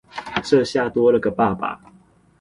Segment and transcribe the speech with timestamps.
[0.43, 1.79] 這下多了個爸爸